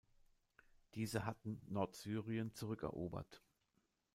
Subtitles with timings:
[0.95, 3.43] Diese hatten Nordsyrien zurückerobert.